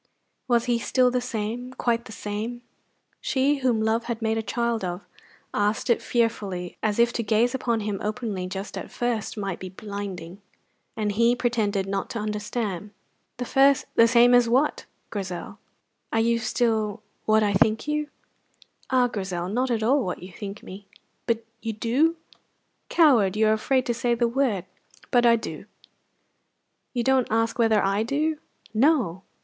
[0.47, 2.63] Was he still the same, quite the same?
[3.19, 5.05] She, whom love had made a child of,
[5.53, 9.69] asked it fearfully, as if to gaze upon him openly just at first might be
[9.69, 10.41] blinding;
[10.97, 12.89] and he pretended not to understand.
[13.37, 15.59] "The same as what, Grizel?"
[16.11, 18.09] "Are you still what I think you?"
[18.89, 20.87] "Ah, Grizel, not at all what you think me."
[21.27, 22.15] "But you do?"
[22.89, 23.37] "Coward!
[23.37, 24.65] You are afraid to say the word.
[25.11, 25.65] But I do!"
[26.91, 28.39] "You don't ask whether I do!"
[28.73, 29.21] "No."